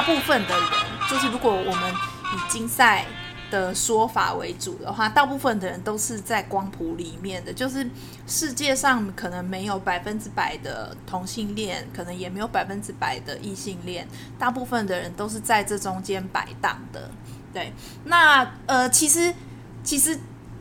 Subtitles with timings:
[0.00, 0.68] 大部分的人，
[1.10, 3.04] 就是如果我们以金赛
[3.50, 7.86] 的说法为主的话，大部分的人都是在光谱里面的，就是
[8.26, 14.08] 世界上可能没有百分之百的同性恋，可能也没有百分之百的异性恋，
[14.38, 17.10] 大部分的人都是在这中间摆荡的。
[17.52, 17.70] 对，
[18.04, 19.34] 那呃，其实
[19.84, 20.18] 其实。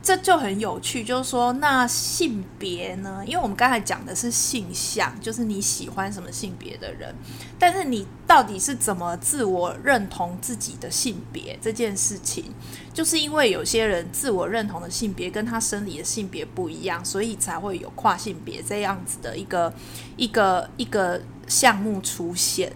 [0.09, 3.21] 这就很有趣，就是说，那性别呢？
[3.27, 7.13] 因为我们刚才讲的是性向，就是你喜欢什么性别的人，
[7.59, 12.45] 但是你到底是怎么自我认同自己的性别这件事情，
[12.91, 19.71] 就是因为有些人自我认同的性别跟他生理的性别不一样，所以才会有跨性别这样子的一个
[20.17, 22.73] 一个一个项目出现。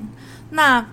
[0.51, 0.87] 那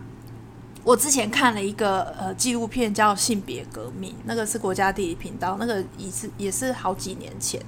[0.82, 7.60] 我之前看了一个呃纪录片，叫《性别革命》，那个是国家地理频道，那个也是也是好几年前。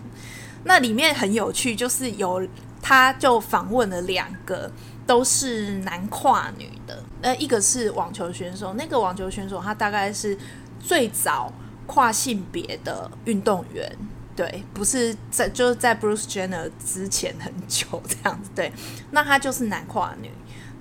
[0.64, 2.46] 那里面很有趣，就是有
[2.80, 4.70] 他就访问了两个
[5.06, 10.38] 都是男跨女的，呃，一个是网球选手，那个网球选手他大概是
[10.80, 11.52] 最早
[11.86, 13.94] 跨性别的运动员，
[14.34, 18.72] 对，不是在就是在 Bruce Jenner 之前很久这样子，对，
[19.10, 20.30] 那他就是男跨女。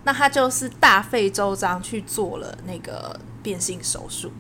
[0.04, 4.32] 那他就是大费周章去做了那个变性手术，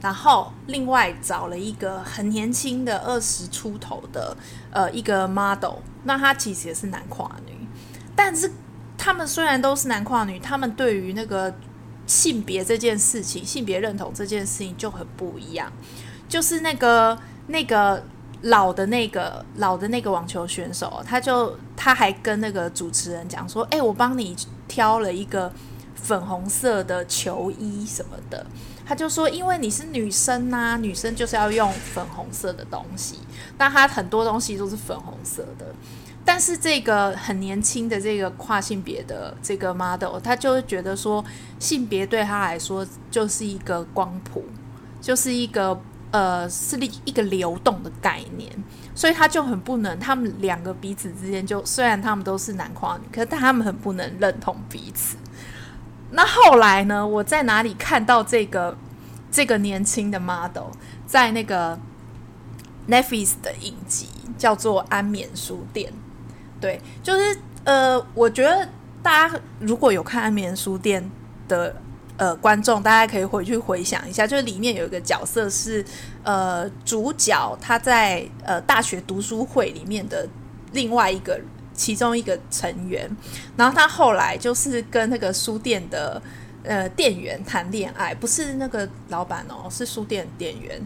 [0.00, 4.36] 然后另外找了一个很年轻的二十出头的
[4.70, 7.66] 呃一个 model，那他其实也是男跨女，
[8.16, 8.50] 但是
[8.96, 11.54] 他们虽然都是男跨女，他们对于那个
[12.06, 15.72] 性别这件事情、性别认同这件事情就很不一样，
[16.28, 18.02] 就是那个那个。
[18.42, 24.36] 老的那个老的那个网球选手，他就他还跟那个主持人讲说：“哎、我帮你
[24.68, 25.52] 挑了一个
[25.94, 28.46] 粉红色的球衣什么的。”
[28.86, 33.18] 他就说：“因为你是女生呐、女生就是要用粉红色的东西。
[33.58, 35.74] 那他很多东西都是粉红色的。
[36.24, 41.24] 但是这个很年轻的这个跨性别的这个 model，他就会觉得说，
[41.58, 44.44] 性别对他来说就是一个光谱，
[45.00, 48.50] 就是一个。”呃，是一个流动的概念，
[48.98, 55.16] 所以他就很不能，他们两个彼此之间就虽然他们都是男跨女，可是他们很不能认同彼此。
[56.10, 57.06] 那后来呢？
[57.06, 58.76] 我在哪里看到这个
[59.30, 60.72] 这个年轻的 model
[61.06, 61.78] 在那个
[62.88, 65.92] Netflix 的影集叫做《安眠书店》。
[66.60, 68.68] 对，就是呃，我觉得
[69.00, 71.00] 大家如果有看《安眠书店》
[71.48, 71.80] 的。
[72.18, 75.82] 呃，观众大家可以回去回想一下，就是里面有一个角色是
[76.24, 80.28] 呃主角，他在呃大学读书会里面的
[80.72, 81.40] 另外一个
[81.72, 83.08] 其中一个成员，
[83.56, 86.20] 然后他后来就是跟那个书店的
[86.68, 90.80] 呃店员谈恋爱，不是那个老板哦，是书店店员。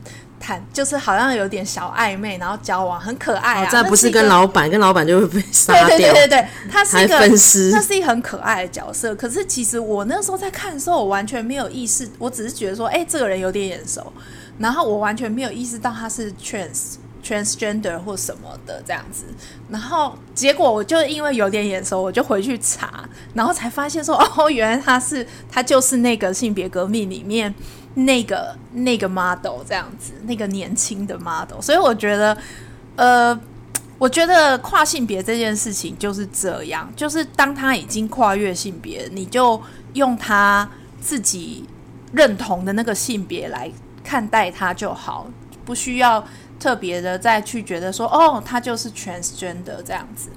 [0.44, 3.68] 谈就是好像有点小暧昧，然后交往很可爱啊。
[3.70, 5.86] 这、哦、不是跟老板，跟老板就会被杀掉。
[5.86, 9.14] 对对对对，他是一个分尸，那是一个很可爱的角色。
[9.14, 14.12] 可是其实我那时候在看的时候，我完全没有意识，我只是觉得说，哎、欸，这个人有点眼熟，
[14.58, 19.24] 然后我完全没有意识到他是 trans transgender 或什么的这样子。
[19.68, 27.54] 然后结果我就因为有点眼熟，我就回去查，然后才发现说，哦，原来他是他就是那个性别革命里面。
[27.94, 32.34] 那个那个 model 这样子，那个年轻的 model，所以我觉得，
[32.96, 33.38] 呃，
[33.98, 39.60] 我觉得跨性别这件事情就是这样，就是当他已经跨越性别，你就
[39.92, 40.66] 用他
[41.02, 41.68] 自己
[42.14, 43.70] 认同的那个性别来
[44.02, 45.26] 看待他就好，
[45.66, 46.26] 不需要
[46.62, 50.30] 特别的再去觉得说，哦，他就是 transgender 这样子。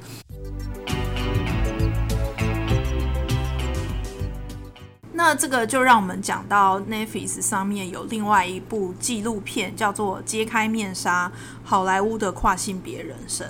[5.13, 11.31] 那这个就让我们讲到 Netflix 上面有另外一部纪录片，叫做《揭开面纱：
[11.63, 13.45] 好莱坞的跨性别人生》。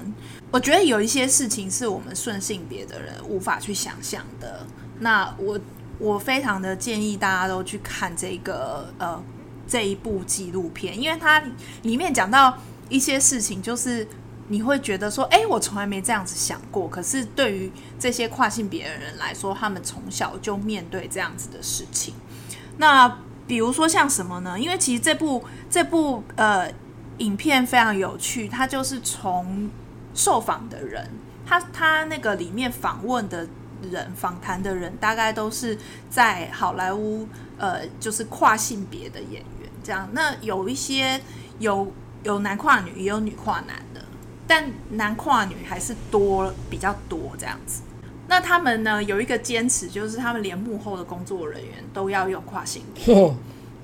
[0.52, 4.68] 我觉得有一些事情是我们顺性别的人无法去想象的。
[5.00, 5.58] 那我
[5.98, 9.24] 我非常的建议大家都去看这个呃
[9.68, 11.42] 这一部纪录片，因为它
[11.84, 12.58] 里面讲到
[12.90, 14.08] 一些事情，就是。
[14.48, 16.88] 你会觉得说，哎，我从来没这样子想过。
[16.88, 22.14] 可是对于这些跨性别的人来说，他们从小就面对这样子的事情。
[22.78, 24.60] 那比如说像什么呢？
[24.60, 26.72] 因为其实这部这部呃
[27.18, 29.68] 影片非常有趣，它就是从
[30.14, 31.10] 受访的人，
[31.44, 33.48] 他他那个里面访问的
[33.82, 35.76] 人、访谈的人，大概都是
[36.08, 39.44] 在好莱坞呃，就是跨性别的演
[39.86, 40.10] 这样。
[40.14, 41.22] 那有一些
[41.60, 41.94] 有
[42.24, 44.02] 有男跨女，也有女跨男的。
[44.48, 47.82] 但男跨女还是多比较多这样子，
[48.28, 53.12] 那他们呢有一个坚持，就是他们连幕后的工作人员都要用跨性别。
[53.16, 53.36] 哦、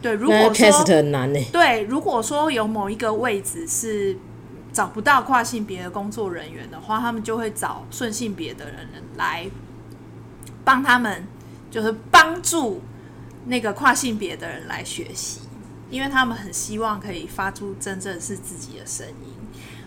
[0.03, 4.15] 对，如果说很难呢对，如果说有某一个位置是
[4.71, 8.87] 找不到跨性别的工作人员的话，他们就会找顺性别的人
[9.17, 9.49] 来
[10.63, 11.25] 帮他们，
[11.71, 12.83] 就是帮助
[13.45, 15.39] 那个跨性别的人来学习，
[15.91, 19.35] 因为他们很希望可以发出真正是自己的声音。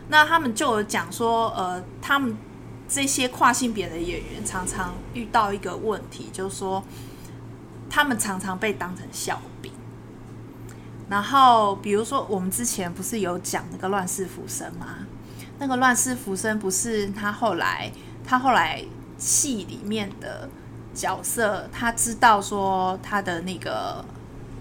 [0.09, 2.37] 那他们就有讲说，呃，他们
[2.87, 6.85] 这些跨性别的演员常常遇到一个问题，就是说
[7.89, 9.73] 他们常常被当成笑柄。
[11.09, 14.99] 然后，比如说我们之前不是有讲那个乱世浮生吗？
[15.59, 17.91] 那个乱世浮生不是他后来，
[18.25, 18.85] 他后来
[19.17, 20.49] 戏里面的
[20.93, 24.05] 角色，他知道说他的那个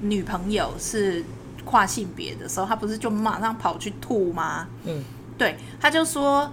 [0.04, 1.24] 女朋友是
[1.66, 4.68] 跨性别的时候，他不是就马上跑去吐吗？
[4.84, 5.04] 嗯。
[5.36, 6.52] 对，他就说，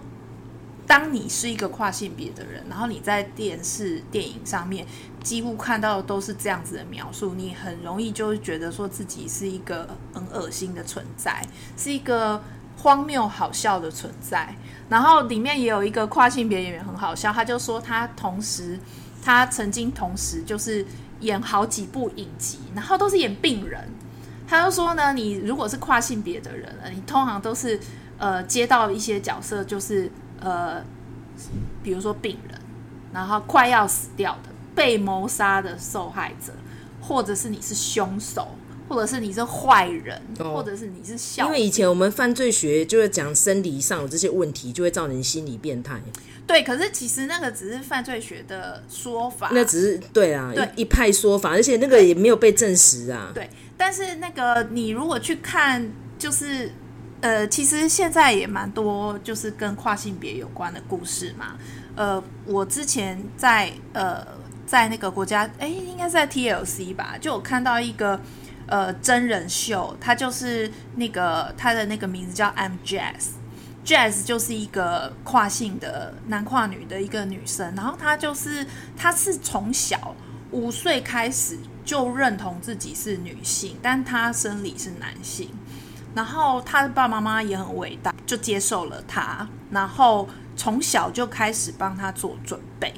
[0.87, 4.87] 当你是一个跨性别的人，然后你在电视、电影上面
[5.23, 12.43] 几乎看到的都是这样子的描述，你很容易就会觉得说自己是一个很恶心的存在，是一个
[12.79, 14.55] 荒谬好笑的存在。
[14.89, 18.79] 然后里面也有一个跨性别演员很好笑，他就说他同时，
[19.23, 20.85] 他曾经同时就是
[21.21, 23.89] 演好几部影集，然后都是演病人。
[24.47, 27.81] 他就说呢，你如果是跨性别的人，你通常都是。
[28.23, 30.85] 呃，接到一些角色，就是呃，
[31.83, 32.61] 比如说病人，
[33.15, 36.53] 然后快要死掉的、被谋杀的受害者，
[37.01, 38.49] 或者是你是凶手，
[38.91, 41.47] 或者是你是坏人，哦、或者是你是笑。
[41.47, 45.99] 因为以前我们犯罪学就是讲生理上有这些问题，就会造成心理变态。
[46.47, 53.31] 对，可是其实那个只是犯罪学的说法，那只是对啊，对一,一派说法，而且那个也没有被证实啊。
[53.33, 56.71] 对，但是那个你如果去看，就是。
[57.23, 61.55] 呃，其实现在也蛮多，就是跟跨性别有关的故事嘛。
[61.95, 64.27] 呃，我之前在呃
[64.65, 68.19] 在那个国家，哎，应该是在 TLC 吧，就有看到一个
[68.71, 80.17] 呃真人秀，他就是那个他的那个名字叫 M Jazz，Jazz 就是一个跨性的男跨女的一个女生，然后她就是她是从小
[80.51, 85.51] 五岁开始就认同自己是女性，但她生理是男性。
[86.13, 92.93] 然后他的爸爸妈妈也很伟大，就接受了他，然后从小就开始帮他做准备。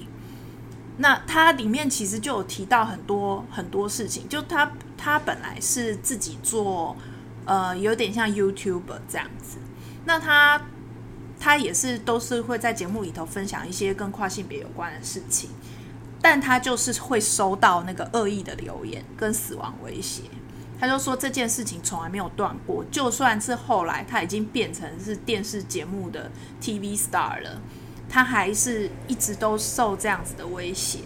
[0.98, 6.96] 那他里面其实就有提到很多很多事情，就他他本来是自己做，
[7.44, 9.58] 呃，有点像 YouTube 这样子。
[10.04, 10.60] 那他
[11.40, 15.50] 他也是都是会在节目里头分享一些跟跨性别有关的事情，
[16.20, 20.22] 但他就是会收到那个恶意的留言跟死亡威胁。
[20.78, 26.30] 他就说这件事情从来没有断过，就算是后来他已经变成是电视节目的
[26.60, 27.60] TV star 了，
[28.12, 30.98] 他还是一直都受这样子的威胁。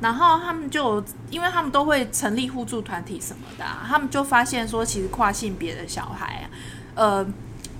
[0.00, 6.46] 然后他们就因为他们都会成立互助团体什么的啊，他们就发现说，其实跨性别的小孩啊，
[6.94, 7.26] 呃，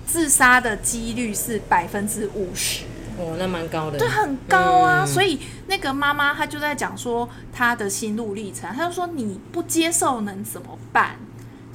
[0.05, 2.83] 自杀的几率是百分之五十。
[3.17, 5.03] 哦，那蛮高的，对，很高啊。
[5.03, 11.15] 嗯、所以那个妈妈她就在讲说她的心路历程，她就说你不接受能怎么办？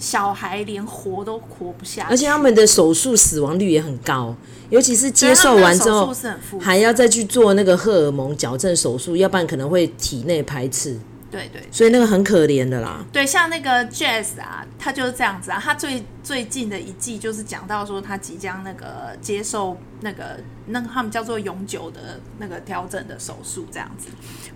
[0.01, 4.35] 小孩连活都活不下去，而且他们的手术死亡率也很高，
[4.71, 6.11] 尤其是接受完之后
[6.59, 10.99] 还要再去做那个荷尔蒙矫正手术，要不然可能会体内排斥。
[11.31, 13.05] 对，对对，所以那个很可怜的啦。
[13.13, 15.61] 对，像那个 Jazz 啊，他就是这样子啊。
[15.63, 24.09] 他最最近的一季就是讲到说，他即将那个接受那个那个他们叫做永久的那个调整的手术，这样子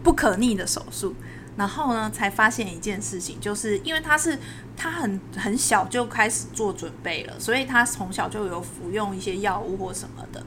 [0.03, 1.15] 不可逆的手术。
[1.57, 4.39] 然后呢，才发现一件事情，就是因为他是
[4.77, 10.45] 他很很小就开始做准备了，所以他从小就有服用一些药物或什么的，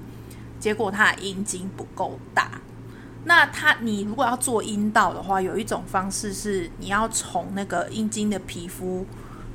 [0.59, 2.51] 结果他的阴茎不够大。
[3.23, 9.05] 那他，你如果要做阴道的话，有一种方式是你要从那个阴茎的皮肤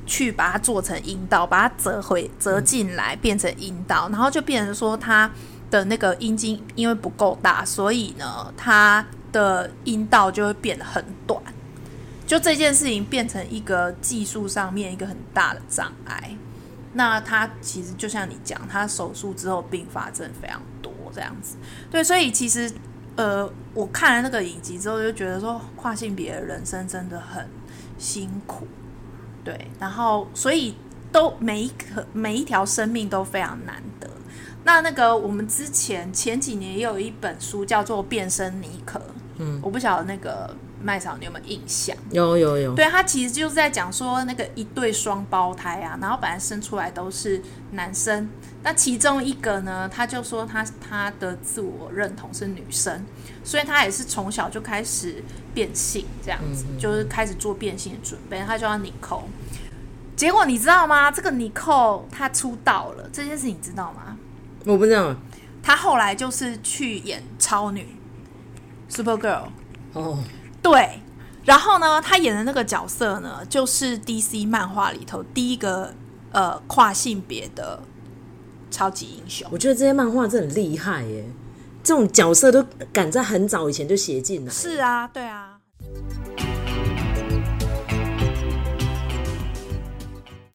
[0.05, 5.31] 去把它做成阴道，把它折回折进来变成阴道，然后就变成说他
[5.71, 11.43] 的那个阴茎因为不够大，所以呢，他的阴道就会变得很短。
[12.25, 16.37] 就这件事情变成一个技术上面一个很大的障碍。
[16.93, 21.57] 那他其实就像你讲，他手术之后并发症非常多，这样子。
[21.91, 22.71] 对，所以其实。
[23.15, 27.47] 呃，我看了那个影集之后，就觉得说跨性别的人生真的很
[27.99, 28.67] 辛苦，
[29.43, 30.73] 对，然后所以
[31.11, 34.09] 都每一个每一条生命都非常难得。
[34.63, 38.97] 那那个我们之前前几年也有一本书叫做《变身妮可》，
[39.37, 40.55] 嗯，我不晓得那个。
[40.85, 41.95] 麦嫂，你有没有印象？
[42.11, 42.75] 有有有。
[42.75, 48.27] 对，他其实就是在讲说，那个一对双胞胎啊，然后本来生出来都是男生，
[48.63, 53.05] 那其中一个呢，他就说他他的自我认同是女生，
[53.45, 55.23] 所以他也是从小就开始
[55.53, 58.43] 变性，这样子，就是开始做变性的准备。
[58.45, 59.23] 他叫 Nicole，
[60.17, 61.09] 结果你知道吗？
[61.09, 64.17] 这个 Nicole 他出道了，这件事你知道吗？
[64.65, 65.15] 我不知道。
[65.61, 67.87] 他后来就是去演超女
[68.93, 69.43] ，Super Girl。
[69.93, 70.19] 哦。
[70.61, 71.01] 对，
[71.43, 75.93] 然后呢，他演的那个角色呢，就是 DC 漫画里头第一个
[76.31, 77.81] 呃跨性别的
[78.71, 79.47] 超级英雄。
[79.51, 81.25] 我觉得这些漫画真的很厉害耶，
[81.83, 84.51] 这种角色都敢在很早以前就写进来。
[84.51, 85.52] 是啊，对啊。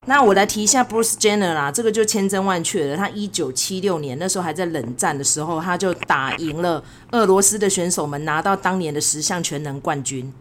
[0.08, 2.96] 那我来提一下 Bruce Jenner 啦，这个就千真万确的。
[2.96, 10.32] 他一九七六年那时候还在冷战的时候，他就打赢了俄罗斯的选手们，拿到当年的十项全能冠军。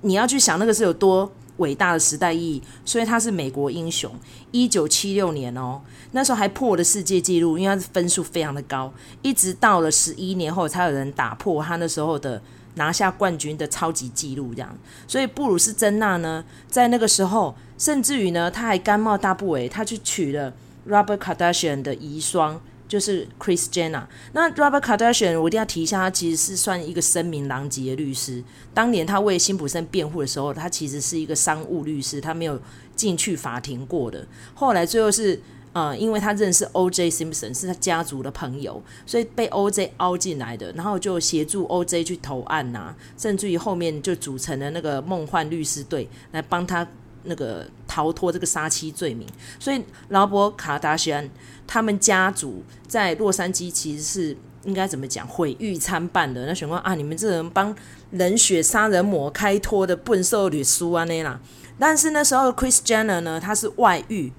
[0.00, 4.10] 你要去想那个是有多伟大的时代意义，所以他是美国英雄。
[4.52, 5.82] 一九七六年哦，
[6.12, 12.40] 那时候还破了世界纪录，因为他的分数非常的高，一直到了十一年后才有人打破他那时候的。
[12.74, 14.76] 拿下冠军的超级纪录，这样，
[15.06, 20.52] 所以布鲁斯·珍娜呢，在那个时候，甚至于呢，他还甘冒大不韪，他去娶了
[20.88, 24.04] Robert Kardashian 的遗孀，就是 Kris Jenner。
[24.32, 28.42] 那 Robert Kardashian，我一定要提一下，他其实是算一个声名狼藉的律师。
[28.72, 32.60] 当年他为辛普森辩护的时候，他其实是一个商务律师，他没有
[32.94, 34.26] 进去法庭过的。
[34.54, 35.40] 后来最后是。
[35.74, 37.10] 呃，因为他认识 O.J.
[37.10, 39.92] Simpson 是他家族的朋友，所以被 O.J.
[39.96, 42.04] 凹进来的，然后就协助 O.J.
[42.04, 46.86] 去投案呐、啊，甚至于后面就组成了那个梦幻律师队来帮他
[47.24, 49.26] 那个逃脱这个杀妻罪名。
[49.58, 51.28] 所以劳勃卡达西安
[51.66, 56.46] 他们家族在洛杉矶其实是应该怎么讲毁誉参半的。
[56.46, 57.74] 那选官啊，你们这人帮
[58.12, 61.40] 冷血杀人魔开脱的笨兽女苏安内啦。
[61.80, 64.32] 但是那时候 Chris Jenner 呢，他是外遇。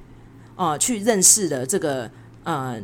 [0.56, 2.10] 哦、呃，去认识了这个
[2.44, 2.78] 呃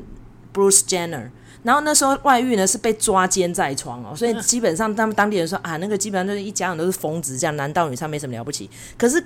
[0.54, 1.30] ，Bruce Jenner，
[1.64, 8.70] 然后那时候外遇呢是被抓奸在床哦，所以基本上他们当地人说啊，那个基本上就是一家人都是疯子，这样男盗女娼没什么了不起。
[8.98, 9.24] 可是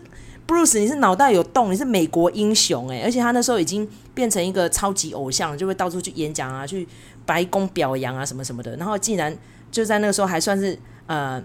[0.47, 6.87] Bruce 你是脑袋有洞，你是美国英雄诶，而且他那时候已经变成一个超级偶像，就会到处去演讲啊，去
[7.25, 8.75] 白宫表扬啊什么什么的。
[8.77, 9.35] 然后竟然
[9.71, 11.41] 就在那个时候还算是呃。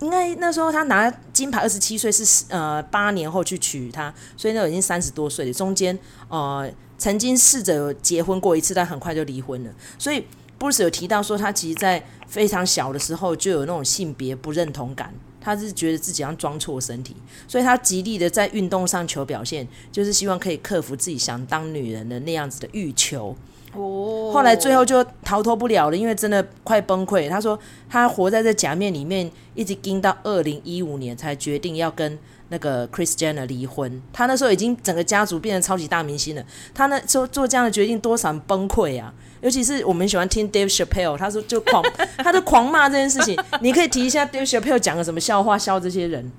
[0.00, 5.52] 应该那时候他拿金牌二十七岁是呃八年后去娶她，所以那已经三十多岁了。
[5.52, 9.70] 中间呃曾经试着结婚过一次，但很快就离婚了。
[9.98, 10.24] 所以
[10.56, 23.36] 布鲁斯有提到说，他其实在非常小的时候就有那种性别不认同感，他是觉得自己要装错身体，所以他极力的在运动上求表现，就是希望可以克服自己想当女人的那样子的欲求。
[23.74, 27.28] 哦，后来最后就逃脱不了了，因为真的快崩溃。
[27.28, 27.58] 他说
[27.88, 34.02] 他活在这假面里面，一直盯到二零一五年才决定要跟那个 Chris Jenner 离婚。
[34.10, 36.42] 他那时候已经整个家族变成超级大明星了。
[36.72, 39.12] 他那时候做这样的决定，多少崩溃啊！
[39.42, 41.84] 尤其是我们喜欢听 Dave Chappelle，他说就狂，
[42.16, 43.38] 他就狂骂这件事情。
[43.60, 46.32] 你可以提一下 Dave Chappelle 讲了什么笑话笑这些人？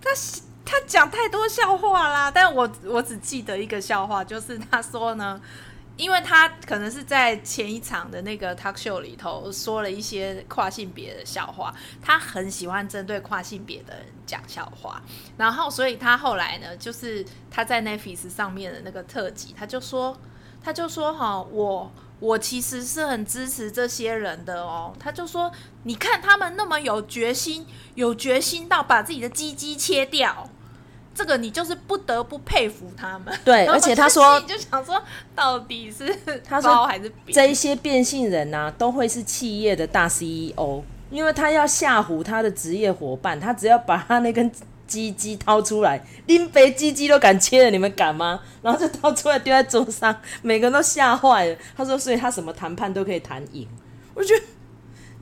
[0.00, 0.10] 他
[0.64, 5.38] 他讲太多笑话啦，但我我只记得一个笑话，就是他说呢。
[5.96, 11.72] 因为他可能是在前一场的那个 talk show 里头说了一些跨性别的笑话，
[12.02, 15.00] 他很喜欢针对跨性别的人讲笑话，
[15.36, 20.18] 然后所以他后来呢，就是他在 Netflix 上面的那个特辑，他就说，
[20.62, 25.52] 他就说哈，我我其实是很支持这些人的哦，他就说，
[25.84, 30.50] 你看他们那么有决心，有决心到把自己的鸡鸡切掉。
[31.14, 33.32] 这个你就是不得不佩服他们。
[33.44, 35.00] 对， 而且他说，你就想说，
[35.34, 36.14] 到底是
[36.46, 37.34] 他说还是扁？
[37.34, 44.50] 这一些变性人呐、啊，都会是企业的大 CEO，因为他要吓唬他的职业伙伴，他只要把他那根
[44.86, 48.40] 鸡鸡掏出来，拎肥鸡鸡都敢切了，你们敢吗？
[48.62, 51.56] 然后就掏出来丢在桌上，每个人都吓坏了。
[51.76, 53.68] 他说，所以他什么谈判都可以谈赢。
[54.14, 54.44] 我觉得。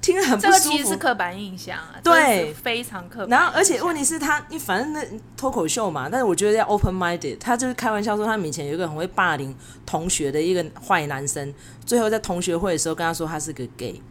[0.02, 3.28] 听很不舒服，这个其实是刻板印象啊，对，非常刻板。
[3.30, 5.00] 然后，而且问题是他，你反正那
[5.36, 7.38] 脱口秀嘛，但是我觉得要 open minded。
[7.38, 9.56] 他就是开玩笑说，他以前有一个很会霸凌
[9.86, 11.54] 同学的一个坏男生，
[11.86, 14.02] 最后在同学会的时候跟他说他是个 gay，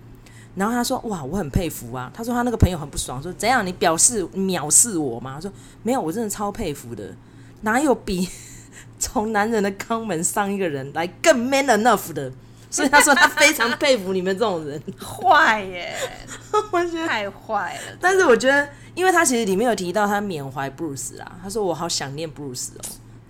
[0.55, 2.09] 然后他说哇，我很佩服啊。
[2.13, 5.33] 他说他那个朋友很不爽，说怎样你表示藐视我吗？
[5.35, 5.51] 他说
[5.83, 7.13] 没有，我真的超佩服的，
[7.61, 8.29] 哪有比
[8.97, 12.31] 从男人的肛门上一个人来更 man enough 的？
[12.71, 15.93] 所以他说他非常佩服你们这种人，坏耶，
[16.71, 17.97] 我觉得太坏了。
[17.99, 22.81] 但是我觉得，因为他其实里面有提到他缅怀布鲁斯啊，他说我好想念布鲁斯哦。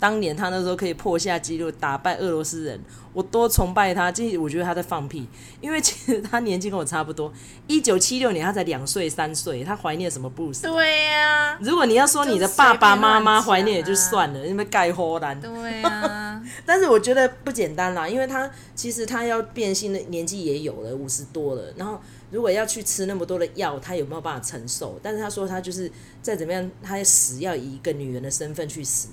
[0.02, 2.82] 当年他那时候可以破下纪录，打败俄罗斯人，
[3.14, 4.12] 我多崇拜他。
[4.12, 5.28] 其实我觉得他在放屁，
[5.62, 7.32] 因为其实他年纪跟我差不多。
[7.68, 10.64] 一九七六年他才两岁三岁，他怀念什么布鲁斯？
[10.64, 11.60] 对呀、啊。
[11.62, 15.40] 如果你要说你的爸爸妈妈怀念也就算了，因为盖荷兰。
[15.40, 16.44] 对呀、啊。
[16.66, 25.00] 但是我觉得不简单啦，因为他其实他要变性的年纪也有了五十多了，然后如果要去吃那么多的药，他有没有办法承受？
[25.04, 25.92] 但是他说他就是
[26.24, 29.10] 再怎么样，他死要以一个女人的身份去死。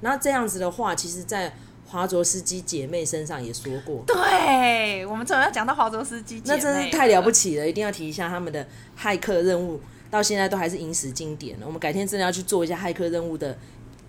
[0.00, 1.52] 那这样子的话，其实，在
[1.86, 4.02] 华卓斯基姐妹身上也说过。
[4.06, 8.66] 对，我们总要讲到华卓斯基姐妹，那真是太了不起了，一定要提一下他们的
[8.98, 9.80] 骇客任务。
[10.10, 11.56] 到现在都还是影史经典。
[11.64, 13.56] 我们改天真的要去做一下骇客任务的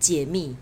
[0.00, 0.56] 解密。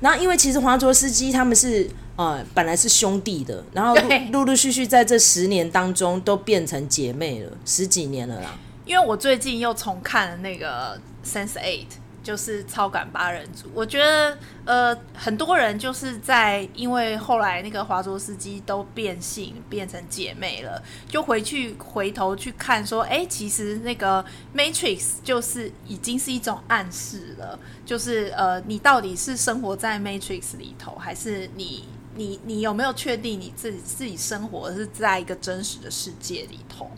[0.00, 8.58] 然后，因为其实华卓斯基他们是呃本来是兄弟的，然后陆陆陆续续在这十年当中都变成姐妹了，十几年了啦。
[8.84, 11.86] 因为我最近又重看了那个《Sense Eight》。
[12.22, 24.24] 就是超感八人组，我觉得呃很多人就是在因为后来那个华卓斯基都变性变成姐妹了，就回去回头去看说，哎，其实那个
[24.54, 31.88] Matrix 就是已经是一种暗示了，就是呃你到底是生活在 Matrix 里头，还是你？
[32.14, 36.90] 你你有没有确定你自己自己生活是在一个真实的世界里头？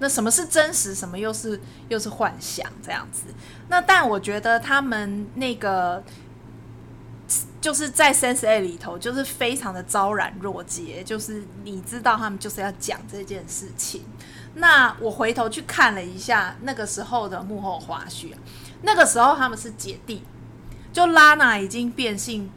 [0.00, 0.94] 那什么是真实？
[0.94, 2.68] 什么又是又是幻想？
[2.82, 3.24] 这样子？
[3.68, 6.02] 那但我觉得他们那个
[7.60, 14.02] 就是在 Sense8 里头，就是非常的昭然若揭，就是你知道他们就是要讲这件事情。
[14.54, 18.32] 那我回头去看了一下那个时候的幕后花絮，
[18.82, 20.24] 那个时候他们是姐弟，
[20.92, 22.50] 就拉娜已经变性。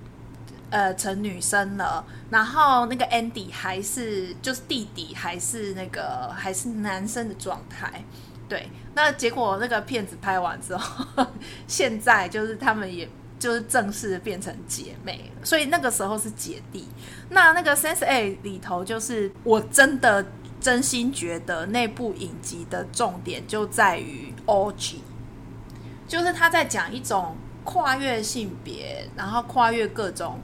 [0.74, 8.04] 呃，成女生了，然后那个 Andy 还是就是弟弟，还是那个还是男生的状态，
[8.50, 8.68] 对。
[8.96, 11.28] 那结果那个片子拍完之后，
[11.68, 16.88] 现在就是他们也就是正式变成姐妹，所以那个时候是姐弟。
[17.30, 20.26] 那那个 Sense A 里头，就是我真的
[20.60, 24.96] 真心觉得那部影集的重点就在于 OG，
[26.08, 27.38] 就是他在讲一种。
[27.64, 30.40] 跨越性别，然后跨越各种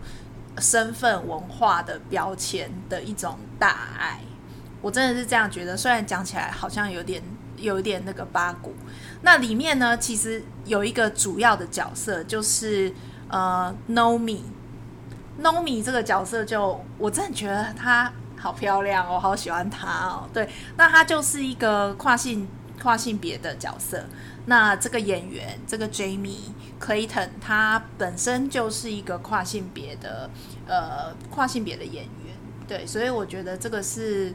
[0.57, 4.19] 身份文化的标签的一种大爱，
[4.81, 5.77] 我真的是这样觉得。
[5.77, 7.21] 虽然讲起来好像有点
[7.57, 8.73] 有点那个八股，
[9.21, 12.93] 那里面呢，其实有一个主要的角色，就是
[13.29, 20.29] 呃，Nomi，Nomi 这个角色就我真的觉得她好漂亮哦，好喜欢她哦。
[20.33, 22.47] 对，那她就是一个跨性
[22.81, 24.03] 跨性别的角色。
[24.45, 26.49] 那这个演员，这个 Jamie
[26.79, 30.29] Clayton，他本身就是一个跨性别的，
[30.67, 32.35] 呃，跨性别的演员，
[32.67, 34.33] 对，所以我觉得这个是，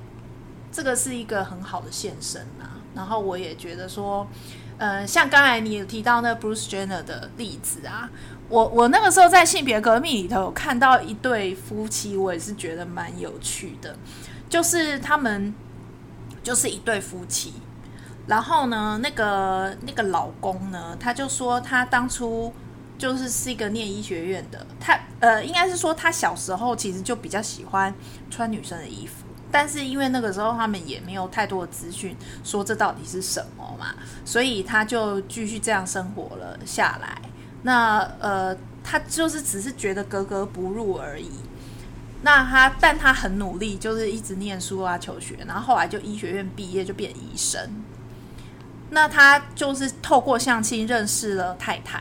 [0.71, 2.79] 这个是一个很好的现身啊。
[2.95, 4.25] 然后我也觉得说，
[4.79, 8.09] 呃，像刚才你有提到那 Bruce Jenner 的例子啊，
[8.49, 13.97] 我我那个时候在性别革命里头有看到一对夫妻，我也是觉得蛮有趣的，
[14.49, 15.53] 就是他们
[16.45, 17.55] 就是一对夫妻。
[18.27, 22.53] 然后呢，那个那个老公呢，他就说他当初
[22.97, 27.95] 就是是一个念医学院的，他呃，应该是说他小时候其实就比较喜欢
[28.31, 37.21] 穿女生的衣服，但是因为那个时候他们也没有太多的资讯说这到底是什么嘛，所以他就继续这样生活了下来。
[37.63, 41.31] 那呃，他就是只是觉得格格不入而已。
[42.23, 47.61] 那他，但他很努力，就是一直念书啊，求学，然后后来就医学院毕业，就变医生。
[48.95, 52.01] 那他就是透过相亲认识了太太，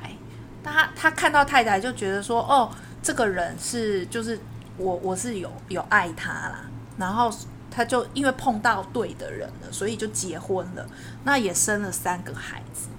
[0.63, 2.69] 他他看到太太就觉得说，哦，
[3.01, 4.39] 这个人是就是
[4.77, 6.59] 我我是有有爱他啦，
[6.95, 7.33] 然后
[7.71, 10.85] 他就因为碰到对的人了，所以就结婚了，
[11.23, 12.89] 那也生了三个孩子，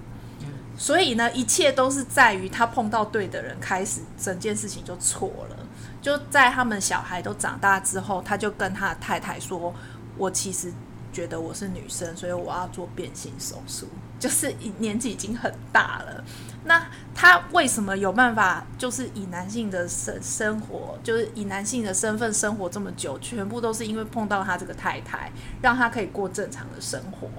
[0.77, 5.55] 所以呢，一切都是在于他碰到对的人开始，整件事情就错了，
[6.01, 9.73] 就在他们小孩都长大之后，他就跟他太太说，
[10.17, 10.73] 我其实。
[11.15, 13.87] 觉得我是女生，所以我要做变性手术。
[14.19, 16.23] 就是年纪已经很大了，
[16.65, 18.65] 那他为什么有办法？
[18.77, 27.29] 就是以男性的生生活，就是以男性的身份生活这么久，全部都是因为碰到他这个太太，让他可以过正常的生活。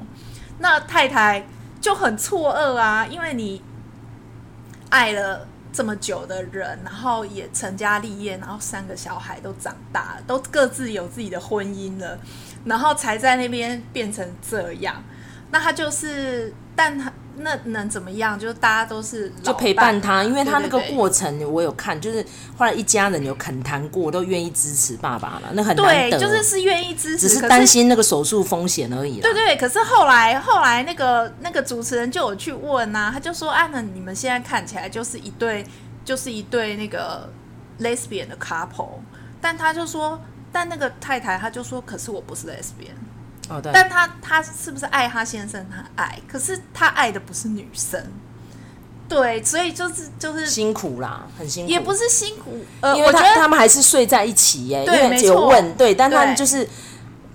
[0.59, 1.47] 那太太
[1.81, 3.63] 就很错愕啊，因为你
[4.91, 12.19] 爱了这么久的人，然后也成家立业，然后三个小孩都长大了，都各自有自己的婚姻了。
[12.65, 15.05] 然后才在那边变成这样，
[15.51, 18.39] 那他就是，但他那能怎么样？
[18.39, 22.25] 就是大家都是就陪伴他，因为他那个过程我有看，就是
[22.57, 29.21] 后来一家人有恳谈过，都愿意支持爸爸了，那很难得，对，就是是愿意支持，只是担心那个手术风险而已。
[29.21, 35.67] 对对，可是后来后来那个那个主持人就有去问啊，他就说：“啊，那你们现在看起来就是一对，
[36.05, 37.29] 就是一对那个
[37.81, 39.01] lesbian 的 couple。”
[39.41, 40.21] 但他就说。
[40.53, 42.97] 但那个太太，他就说：“可是我不是 lesbian。”
[43.49, 43.73] 哦，对。
[43.73, 45.65] 但他他是不是爱他先生？
[45.71, 48.03] 他爱，可是他爱的不是女生。
[49.09, 51.71] 对，所以就是就是辛苦啦，很辛苦。
[51.71, 54.85] 也不是辛苦，呃，因为他他们还是睡在一起耶。
[54.85, 55.27] 对，没错。
[55.29, 56.69] 有问对，但他们就是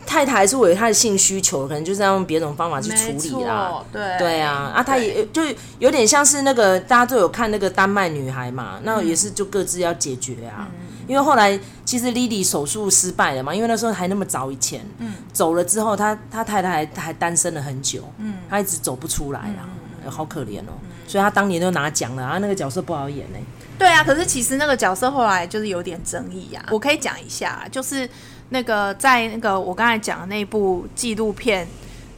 [0.06, 3.84] 太太还是为了他的性需求，可能就是要用别种方法去处理啦。
[3.92, 5.42] 对对啊，啊，他也就
[5.80, 10.68] 有点像是那个大家都有看那个丹麦女孩嘛，那也是就各自要解决啊。
[10.70, 19.70] 嗯、因为后来其实 Lily 手术失败了嘛，因为那时候还那么早以前，嗯，走了之后，他他太太还还单身了很久，嗯，他一直走不出来啊，
[20.04, 20.74] 嗯、好可怜哦。
[20.82, 23.40] 嗯、所以他当年都拿奖了啊，那个角色不好演呢。
[23.82, 26.64] 对啊，可是其实那个角色后来就是有点争议啊。
[26.70, 28.08] 我可以讲一下，就是
[28.50, 31.68] 那个在那个我刚才讲的那部纪录片，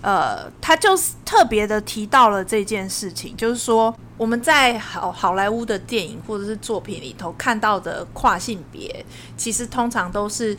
[0.02, 9.06] 呃，他就是特别的提到了这件事情，就是说我们在好好莱坞的电影或者是作品里头看到的跨性别，
[9.38, 10.58] 其实通常都是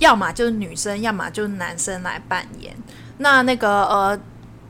[0.00, 2.74] 要么就是女生，要么就是男生来扮演。
[3.18, 4.20] 那那个呃，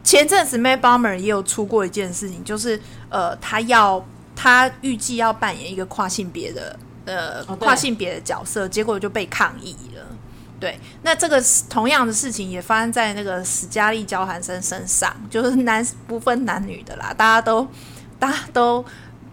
[0.05, 4.05] 前阵子 Matt Bomer 也有出过一件事情，就是呃，他要。
[4.37, 10.07] 他预计要扮演一个跨性别的呃、哦、跨性别的角色，结果就被抗议了。
[10.59, 17.67] 对，那这个同样的事情也发生在那个史嘉丽·焦韩森身上，就是男不分男女的啦，大家都
[18.19, 18.83] 大家都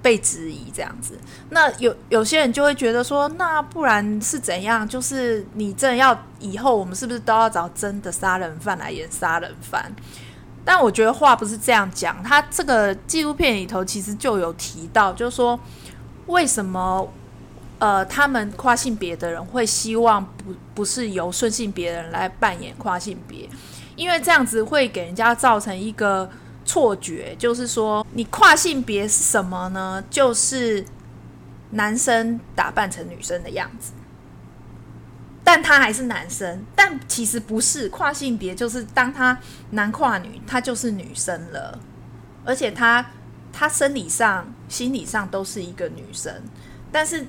[0.01, 1.17] 被质疑这样子。
[1.49, 4.85] 那有有些人就会觉得说，那不然是怎样？
[4.85, 9.89] 就是你真的要以后我们是不是都要找真的杀人犯来演杀人犯？
[10.65, 15.59] 但我觉得话不是这样讲，他这个纪录片里头其实就有提到，就是说
[16.27, 17.07] 为什么
[17.79, 23.49] 呃他们跨性别的人会希望不不是由顺性别人来扮演跨性别，
[23.95, 26.29] 因为这样子会给人家造成一个
[26.63, 30.01] 错觉，就是说你跨性别是什么呢？
[30.09, 30.85] 就是
[31.71, 33.91] 男生打扮成女生的样子。
[35.45, 39.37] 但他还是男生，但其实不是跨性别，就是当他
[39.71, 41.77] 男跨女，他就是女生了，
[42.45, 43.05] 而且他
[43.51, 46.33] 他生理上、心理上都是一个女生。
[46.91, 47.25] 但是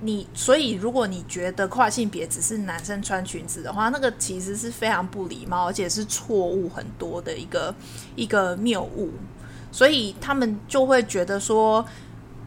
[0.00, 7.74] 你，所以如果你觉得跨性别只是男生穿裙子的话，那个其实是非常不礼貌，而且是错误很多的一个
[8.16, 9.12] 一个谬误。
[9.70, 11.84] 所以他们就会觉得说。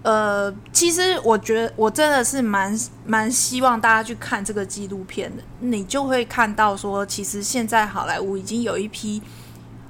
[0.03, 9.21] 呃，其实我觉得我真的是蛮蛮希望大家去看这个纪录片的，你就会看到说，其实现在好莱坞已经有一批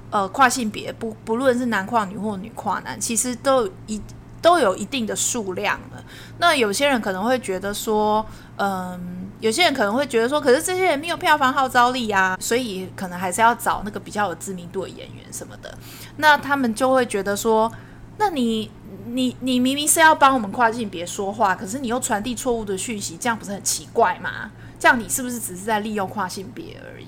[0.10, 4.02] 呃跨性别，不不论是男跨女或女跨男，其实都一
[4.42, 6.04] 都有一定的数量了。
[6.40, 8.26] 那有些人可能会觉得说，
[8.58, 15.74] 嗯、有些人可能会觉得说，可是这些人没有票房号召力啊，所以可能还是要找那个比较有知名度的演员什么的。
[16.18, 17.72] 那他们就会觉得说，
[18.18, 18.70] 那你。
[19.14, 24.52] 你你明明是要帮我们跨性别说话，可是你又传递错误的讯息，这样不是很奇怪吗？
[24.80, 27.06] 这样你是不是只是在利用跨性别而已？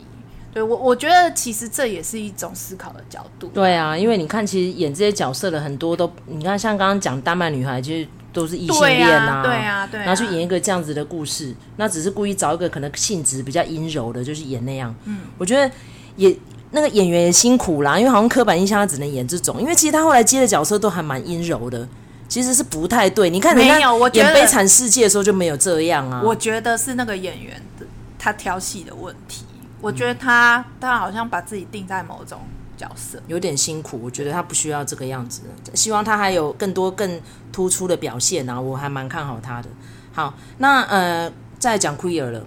[0.54, 3.48] 对，我我觉得其实这也是一种思考的角度。
[3.48, 14.94] 对啊，因为你看，其实演这些角色的很多都，你看像刚刚讲丹麦女孩，其实都是异性恋啊，对啊，对啊，然后去演一个这样子的故事，那只是故意找一个可能性质比较阴柔的，就是演那样。
[15.06, 15.72] 嗯，我觉得
[16.16, 16.38] 也。
[16.74, 21.88] 那个演员也辛苦啦，因为好像刻板印象他只能演这种，因为其实他后来接的角色都还蛮阴柔的，
[22.28, 23.30] 其实是不太对。
[23.30, 23.90] 你看人家演
[24.34, 26.22] 《悲惨世界》的时候就没有这样啊。
[26.24, 27.86] 我觉得是那个演员的
[28.18, 29.46] 他挑戏的问题。
[29.80, 32.40] 我觉得他、嗯、他好像把自己定在某种
[32.76, 34.00] 角色，有点辛苦。
[34.02, 35.42] 我觉得他不需要这个样子，
[35.74, 38.60] 希望他还有更多更突出的表现啊！
[38.60, 39.68] 我还蛮看好他的。
[40.12, 42.42] 好，那呃，再讲 queer 了。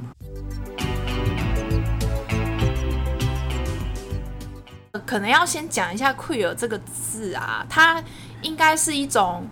[5.07, 8.03] 可能要先讲一下 “queer” 这个字啊，它
[8.43, 9.49] 应该是一种，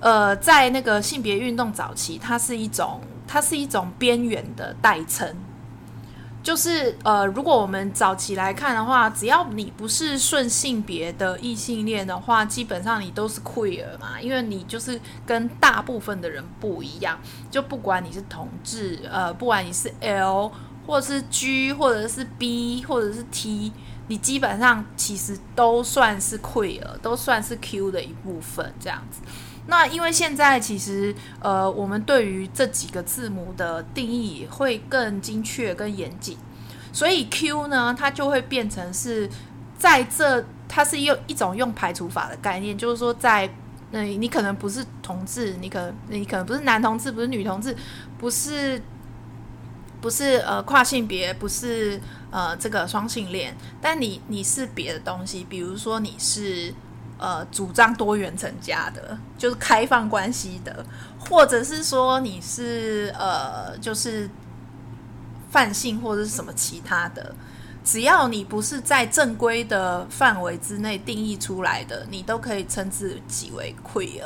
[0.00, 5.36] 呃，在那个性别运动早期，它是一种，它是一种边缘的代称。
[6.42, 17.18] 就是呃，如果我们早期来看的话，只要你不是顺性别的异性恋的话，基本上你都是 queer 嘛，因为你就是跟大部分的人不一样。
[17.50, 20.50] 就不管你是同志，呃，不管你是 L，
[20.86, 23.70] 或者是 G，或者是 B，或者是 T。
[24.10, 29.20] 你基本上其实都算是 queer，都算是 Q 的一部分这样子。
[29.68, 36.36] 那因为现在其实呃，我们对于这几个字母的定义会更精确、更严谨，
[36.92, 39.30] 所以 Q 呢，它就会变成是
[39.78, 43.48] 在这，它是用一种用排除法的概念，就是说在
[43.92, 47.76] 那、你可能不是同志，你可能你可能不是男同志，不是女同志，
[48.18, 48.82] 不是。
[50.00, 56.72] 不是呃跨性别，不是呃这个双性恋，但你你是别的东西，比如说你是
[57.18, 60.84] 呃主张多元成家的，就是开放关系的，
[61.18, 64.28] 或者是说你是呃就是
[65.50, 67.34] 泛性或者是什么其他的，
[67.84, 74.24] 只要你不是在正规的范围之内定义出来的，你都可以称之己为 queer。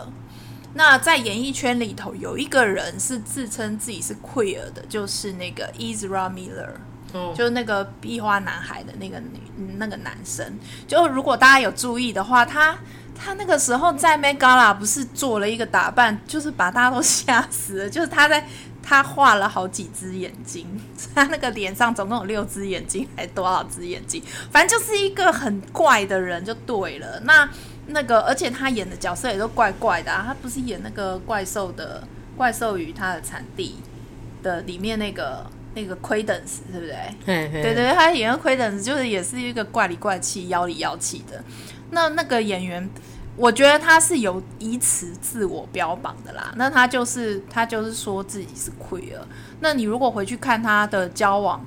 [0.74, 6.74] 那在演艺圈里头，有一个人是自称自己是 queer 的，就是那个 Ezra Miller。
[7.16, 9.38] 嗯、就是那个壁花男孩的那个女
[9.78, 10.44] 那个男生。
[10.88, 12.76] 就如果大家有注意的话，他
[13.14, 17.88] 他那个时候在 Met Gala 不是做了一个打扮，就是把大家都吓死了。
[17.88, 18.44] 就是他在
[18.82, 20.66] 他画了好几只眼睛，
[21.14, 24.20] 他那个脸上总共有六只眼睛，还多少只眼睛？
[24.50, 27.20] 反正就是一个很怪的人，就对了。
[27.20, 27.48] 那
[27.87, 30.25] 那个，而且他演的角色也都怪怪的啊。
[30.27, 32.03] 他不是演那个怪兽的
[32.37, 33.77] 怪兽与他的产地
[34.42, 35.44] 的里面那个
[35.75, 36.97] 那个 Credence，对不对？
[37.27, 41.44] 对对对，他演的 Credence 就是也是一个怪里怪气、妖里妖气的。
[41.90, 42.88] 那那个演员，
[43.37, 46.55] 我觉得他是有以此自我标榜的啦。
[46.57, 49.18] 那他就是他就是说自己是 queer。
[49.61, 51.62] 那你如果回去看他的交往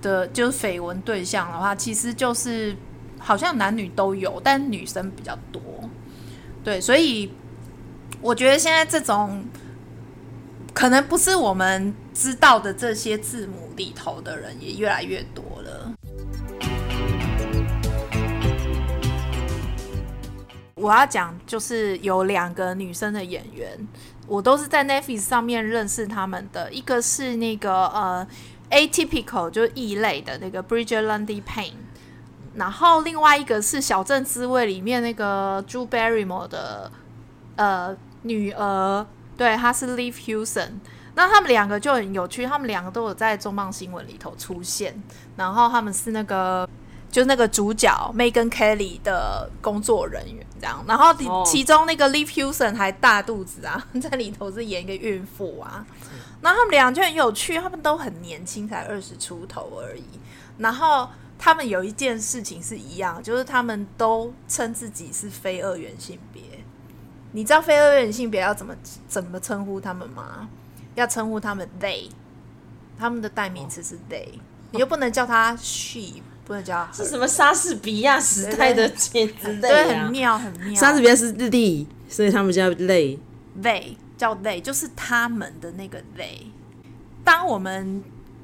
[0.00, 2.76] 的，就是绯闻对象的话，其实就是。
[3.20, 5.62] 好像男女都有，但女生比较多。
[6.64, 7.32] 对，所以
[8.20, 9.44] 我觉得现在这种
[10.74, 15.92] 可能不是我们知道的这些字母里头的人也越来越多了。
[20.74, 23.68] 我要讲就是有两个女生的演员，
[24.26, 28.26] 我都是在 Netflix 上面认识他们的，一个是那个呃
[28.70, 31.89] Atypical 就是异类的那个 Bridget Lundy Payne。
[32.54, 36.90] 然后另外一个是《小镇滋味》里面那个 Drew Barrymore 的
[37.54, 40.72] 呃女儿，对，她是 Liv Ullmann。
[41.14, 45.00] 那他们两个就很有趣，他们两个都有在重磅新闻里头出现。
[45.36, 46.68] 然后他们是那个
[47.08, 50.84] 就是那个主角 Megyn Kelly 的工作人员这样。
[50.88, 55.86] 然后其中那个 Liv Ullmann 还大肚子啊， 在里头是演一个孕妇啊。
[56.40, 60.02] 那他们俩就很有趣，他们都很年轻，才二十出头而已。
[60.58, 61.08] 然后。
[61.42, 66.42] 他们有一件事情是一样，就是他们都称自己是非二元性别。
[67.32, 68.76] 你知道非二元性别要怎么
[69.08, 70.50] 怎么称呼他们吗？
[70.96, 72.10] 要称呼他们 they，
[72.98, 74.28] 他们的代名词是 they，
[74.72, 76.86] 你又不能叫他 she，不能叫。
[76.92, 80.74] 是什么莎士比亚时代的简直的对，很妙很妙。
[80.74, 86.48] 莎士比亚是 the，所以他们叫 they，they 叫 they，就是他们的那个 they。
[87.24, 88.02] 当我们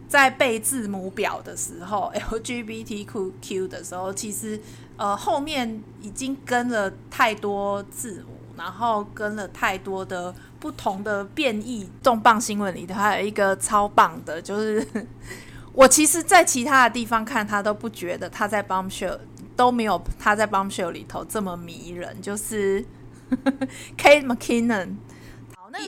[0.08, 4.60] 在背字母表的时候， LGBTQ 的时候，其实
[4.96, 11.88] 呃后面已经跟了太多字母，然后跟了太多的不同的变异。
[12.02, 14.86] 重磅新闻里头还有一个超棒的，就是
[15.74, 19.18] 我其实，在其他的地方看他都不觉得他在 Bombshell
[19.56, 22.84] 都没有他在 Bombshell 里头这么迷人，就是
[23.98, 24.96] Kate McKinnon。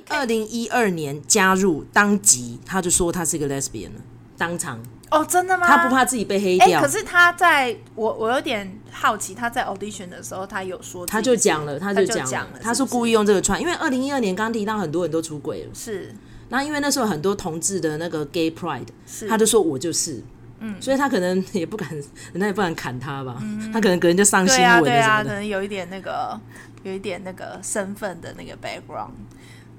[0.09, 4.01] 二零一二年加入，当即他就说他是一个 lesbian 了，
[4.37, 4.81] 当场。
[5.11, 5.66] 哦，真的吗？
[5.66, 6.81] 他不怕自己被黑掉。
[6.81, 16.14] 欸、可是他在我我有点好奇，他在 audition 的时候，他有说，他就讲了，他就讲了，他，了他说故意用这个串，因为二零一二年刚刚提到很多人都出轨了，是。
[16.51, 19.27] 那因为那时候很多同志的那个 gay pride，是。
[19.27, 20.22] 他就说我就是，
[20.61, 21.88] 嗯，所以他可能也不敢，
[22.33, 26.38] 人家也不敢砍他吧，嗯、他可能可能就上新闻了，对啊，对啊，可能有一点那个，
[26.83, 29.12] 有一点那个身份的那个 background。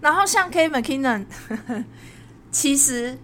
[0.02, 1.26] 然后像 Kate McKinnon，
[2.52, 3.18] 其实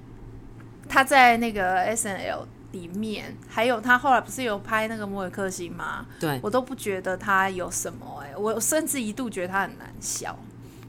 [0.88, 6.06] 他在那个 SNL 里面，还有他后来不是有拍那个摩尔克星吗？
[6.20, 10.38] 对，我都不觉得他有什么哎、欸，我甚至一度觉得他很难笑，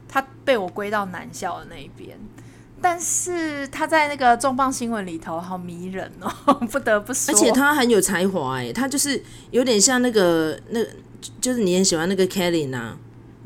[0.07, 2.17] 他被我归到难笑的那一边。
[2.79, 10.79] 但是他在那个重磅新闻里头好迷人哦， 不得不说，而且他很有才华哎，他就是有点像那个那，
[11.41, 12.95] 就是你很喜欢那个 Kelly 啊。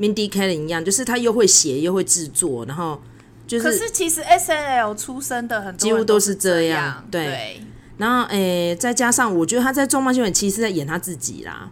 [0.02, 3.00] Mindy Kaling 一样，就是他又会写又会制作，然后
[3.46, 3.64] 就是。
[3.64, 7.26] 可是其实 SNL 出身的很多几乎都是这样，对。
[7.26, 7.62] 对
[7.98, 11.70] 然后诶、欸，再加上我觉得他在重磅新闻其实是在演他自己啦。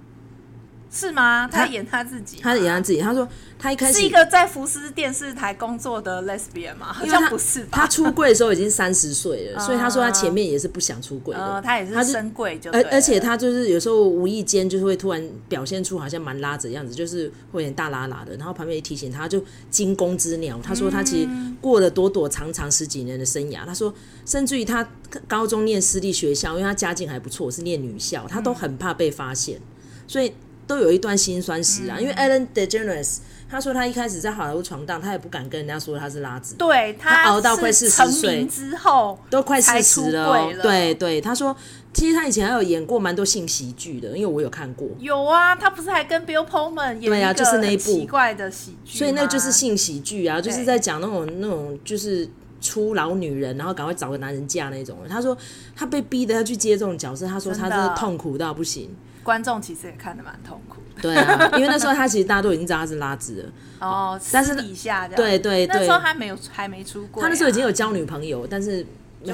[0.91, 1.47] 是吗？
[1.51, 2.99] 他演他自己，他演他自己。
[2.99, 3.27] 他说
[3.59, 6.91] 他一开始是一个在福斯电视台工作的 lesbian 吗？
[6.91, 7.69] 好像不是吧？
[7.71, 11.45] 他出柜的时候已经三十岁了， 所以他说他前面也是不想出柜的。
[11.45, 18.35] 呃，他也是深柜就，而而且他就是有时候无意间就是会突然表现出好像蛮拉着的样子，就是会有点大拉拉的。
[18.37, 20.59] 然后旁边一提醒他，就惊弓之鸟。
[20.63, 21.29] 他说他其实
[21.61, 23.63] 过了躲躲藏藏十几年的生涯。
[23.63, 23.93] 他说
[24.25, 24.87] 甚至于他
[25.27, 29.59] 高中念私立学校，因为他家境还不错，是念女校，他都很怕被发现，
[30.07, 30.33] 所以。
[30.69, 33.17] 都有一段辛酸史啊，嗯、因为 Ellen DeGeneres
[33.49, 41.57] 他说他一开始在好莱坞闯荡，他也不敢跟人家说他是拉子，对他，他熬到快四十岁之后，都快四十了，了，对对，他说
[41.91, 52.29] 其实他以前还有演过蛮多性喜剧的，因为我有看过，有啊，他不是还跟 Bill Pullman 演一个很奇怪的喜剧，所以那就是性喜剧啊，就是在讲那种那种就是
[52.61, 54.95] 初老女人，然后赶快找个男人嫁那种。
[55.09, 55.35] 他说
[55.75, 57.95] 他被逼的要去接这种角色，他说他真的。
[57.97, 58.95] 痛苦到不行。
[59.29, 63.49] 观众其实也看得蛮痛苦，对啊，因为那时候他其实大家都已经知道他是拉直了。
[63.79, 68.83] 哦，但是底下对对对，那时候他没有还没出柜，他那时候已经有交女朋友，但是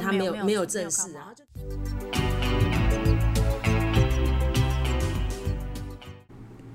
[0.03, 1.31] 他没有没有正式啊。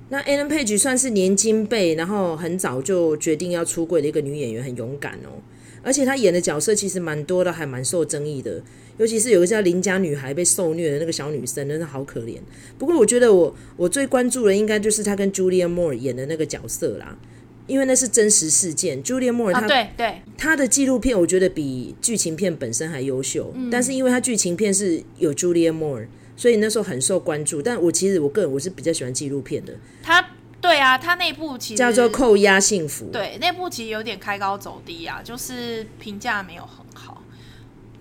[0.08, 5.36] 那 a l a n Page 算是年金辈，然后很早就决定要出柜的一个女演员，很勇敢哦。
[5.82, 8.62] 而且她演的角色其实蛮多的，还蛮受争议的。
[8.98, 12.36] 尤其是有个叫邻家女孩被受虐的那个小女生，真的好可怜。
[12.78, 17.18] 不过我觉得我我最关注的应该就是她跟 Julianne Moore 演的那个角色啦，
[17.66, 19.02] 因为那是真实事件。
[19.02, 26.06] Julianne Moore 她、啊、对对她的纪录片我觉得比剧情片本身还优秀，嗯、但是因为她剧情片是有 Julianne Moore。
[26.36, 29.74] 所以那时候很受关注，但我其实我个人我是比较喜欢纪录片的。
[30.02, 30.26] 他
[30.60, 37.22] 对啊，他那部其实叫做《扣押幸福》，对，那部其实有点开高走低啊，就是评价没有很好。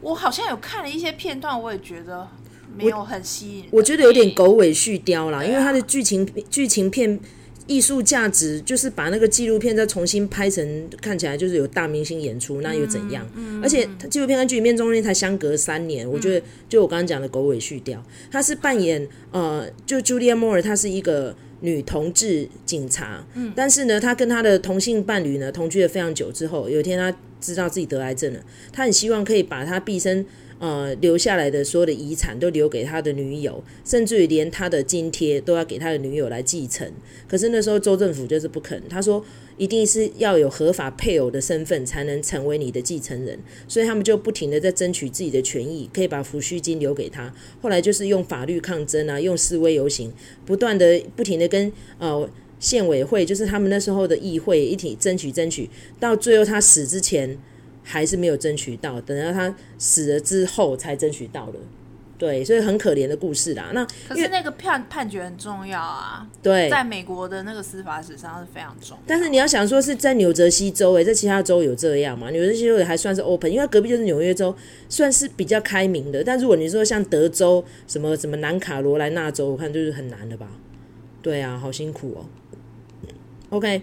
[0.01, 2.27] 我好像有看了一些片段，我也觉得
[2.75, 3.79] 没有很吸引我。
[3.79, 7.19] 我觉得有点狗尾续貂啦，啊、因为它的剧情剧情片。
[7.69, 13.23] 艺术价值就是把那个纪录片再重新拍成，看起来就是有大明星演出，那又怎样？
[13.35, 17.99] 嗯嗯、而且纪录片跟剧里面中间才相隔三年，嗯、我觉得就我刚刚讲的狗尾续貂。
[18.31, 28.39] 他是扮演呃，就 Julianne Moore，她是一个女同志警察，嗯、但是呢，她跟她的同性伴侣呢同居了非常久之后，有一天她知道自己得癌症了，
[28.71, 30.25] 她很希望可以把她毕生。
[30.59, 36.85] 呃，留下来的所有的遗产都留给他的女友，甚至于连他的津贴都要给他的女友来继承。
[37.29, 39.23] 可是那时候州政府就是不肯，他说
[39.57, 47.33] 一定是要有合法配偶的身份才能成为你的继承人，所以他们就不停的在争取自己的权益，可以把抚恤金留给他。
[47.61, 50.11] 后来就是用法律抗争啊，用示威游行，
[50.45, 55.69] 不断的不停的跟呃县委会，就是他们那时候的议会一起争取争取，
[56.01, 57.37] 到最后他死之前。
[57.89, 61.57] 还是没有争取到，等到他死了之后才争取到的，
[62.19, 63.71] 对，所以很可怜的故事啦。
[63.73, 69.03] 那可是那个判判决很重要啊，对，在美国的那个司法史上是非常重要。
[69.07, 72.29] 但是你要想说是在纽泽西州，诶，在其他州有这样吗？
[72.29, 74.55] 纽泽西州也还算是 open，因为隔壁就是纽约州，
[74.87, 76.23] 算是比较开明的。
[76.23, 80.47] 但如果你说像德州、什么什么南卡罗来纳州，我看就是很难的吧？
[81.23, 82.25] 对啊，好辛苦哦。
[83.49, 83.81] OK。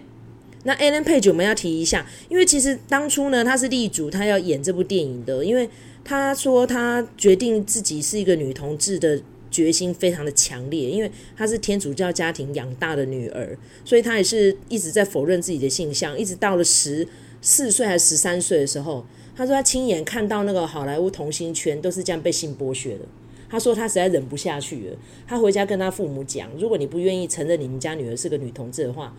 [0.66, 5.70] 那 Ellen Page 我们要提一下，因为其实当初呢，他是立主他要演这部电影的，因为
[6.04, 17.06] 他说他决定自己是一个女同志的决心非常的强烈，因为他是天主教家庭养大的女儿，所以他也是一直在否认自己的性向，一直到了十
[17.40, 23.04] 四岁还是十三岁的时候，他说他亲眼看到那个好莱坞童星圈都是这样被性剥削的，
[23.48, 24.96] 他说他实在忍不下去了，
[25.28, 29.14] 他回家跟他父母讲，如果你不愿意承认你们家女儿是个女同志的话。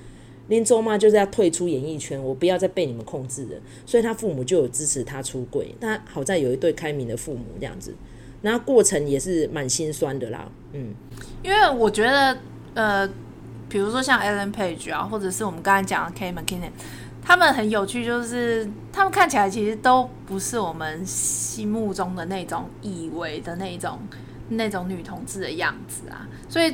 [0.48, 3.56] 林周妈就是要退出演艺圈，我不要再被你们控制了，
[3.86, 5.76] 所以他父母就有支持他出轨。
[5.80, 7.94] 但好在有一对开明的父母这样子，
[8.42, 10.50] 那过程也是蛮心酸的啦。
[10.72, 10.94] 嗯，
[11.44, 12.38] 因为我觉得，
[12.76, 13.10] 呃，
[13.68, 16.72] 比如说像 Ellen Page 啊，或者是我们刚才讲的 Kate McKinnon，
[17.22, 24.00] 他们很有趣，就是他们看起来其实都不是我们心目中的那种以为的那种
[24.48, 26.74] 那种女同志的样子啊，所以。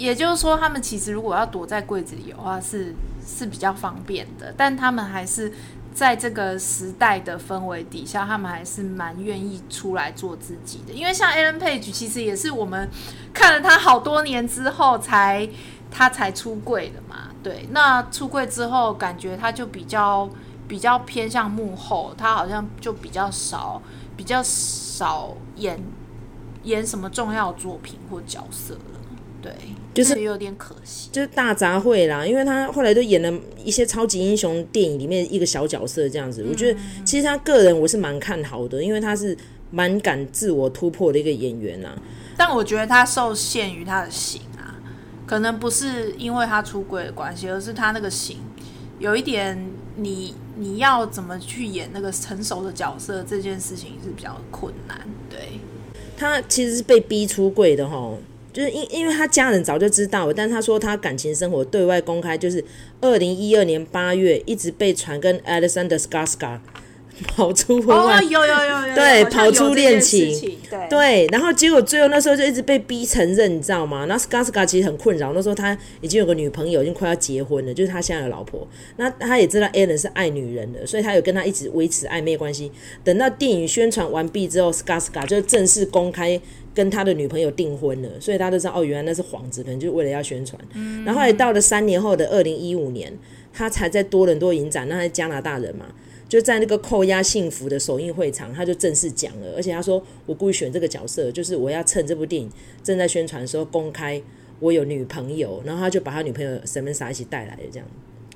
[0.00, 4.54] 也就是说，他们其实如果要躲在柜子里的话，是是比较方便的。
[4.56, 5.52] 但他们还是
[5.92, 10.94] 在这个时代的氛围底下，他们还是蛮愿意出来做自己的。
[10.94, 12.88] 因为像 Alan Page 其实也是我们
[13.34, 15.46] 看了他好多年之后才
[15.90, 17.28] 他才出柜的嘛。
[17.42, 20.30] 对，那出柜之后，感觉他就比较
[20.66, 23.82] 比较偏向幕后，他好像就比较少
[24.16, 25.78] 比较少演
[26.62, 29.00] 演什么重要作品或角色了。
[29.42, 29.52] 对。
[29.92, 33.32] 就是有点可惜，就是大杂烩啦，因为他后来都演了
[33.64, 36.42] 一些超级英雄电影里面一个小角色这样子。
[36.42, 39.36] 嗯、我觉得其实他个人我是蛮看好的，因为他是
[39.70, 41.92] 蛮敢自我突破的一个演员啊。
[42.36, 44.78] 但我觉得他受限于他的型啊，
[45.26, 48.38] 可能不是因为他出柜的关系，而是他那个型
[49.00, 55.00] 有一点你，你你要怎么去演那个成熟的角色，这件事情是比较困难。
[55.28, 55.58] 对，
[56.16, 58.14] 他其实是被逼出柜的齁。
[58.52, 62.64] 就是因因为他家人早就知道了，但他说他感情生活对外公开，就是
[63.00, 66.58] 二零一二年八月一直被传跟 Alexander Skarsgård
[67.28, 74.06] 跑出婚外，哦，有有有有，对，跑出恋情，对对，然后结果最后那时候就一直被逼承认，你知道吗？
[74.08, 78.66] 那 Skarsgård 其实很困扰，那时候他已经有个女朋友，已经快要结婚了，就是他现在的老婆。
[78.96, 82.72] 那他也知道 Ellen 是爱女人的，所以他有跟他一直维持暧昧关系。
[83.04, 86.40] 等到电影宣传完毕之后，Skarsgård 就正式公开。
[86.72, 90.60] 跟他的女朋友订婚了，所以他都知道哦，原来那是幌子，可能就是为了要宣传。
[90.74, 93.12] 嗯、然后也到了三年后的二零一五年，
[93.52, 95.86] 他才在多伦多影展，那他是加拿大人嘛，
[96.28, 102.48] 就在那个扣押幸福的首映会场，他就正式讲了，而且他说我故意选这个角色，就是我要趁这部电影
[102.84, 104.22] 正在宣传的时候公开
[104.60, 107.86] 我有女朋友，然后他就把他女朋友 Samantha 一起带来的这样，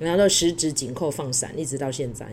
[0.01, 2.25] 然后就十指紧扣放闪，一直到现在，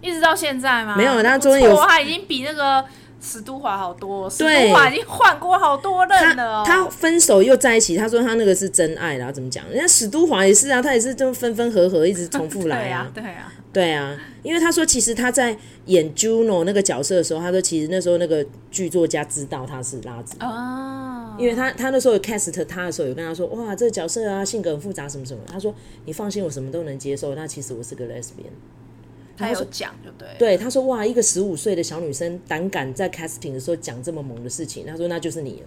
[0.00, 0.96] 一直到现在吗？
[0.96, 2.82] 没有，他中间有，他已经比那个。
[3.24, 6.84] 史都华好多，史都华已经换过好多任了、哦他。
[6.84, 9.66] 他分手又在一起，他说他那个是真爱啦，怎么讲？
[9.70, 13.10] 人家史都华也是啊，他也是就分分合合，一直重复来啊。
[13.14, 14.20] 对啊，对啊，对啊。
[14.42, 15.56] 因为他说，其实他在
[15.86, 25.42] 演 Juno 那个角色的时候，他说其实那时候那个剧作家知道他是拉子哦，因为他他那时候有 cast 他的时候，有跟他说，哇，这个角色啊，性格很复杂，什么什么。
[25.50, 27.34] 他说你放心，我什么都能接受。
[27.34, 28.52] 那其实我是个 lesbian。
[29.36, 35.66] 他有讲就对，对他说哇，一个十五岁的小女生胆敢在 casting 的时候讲这么猛的事情，他说那就是你了，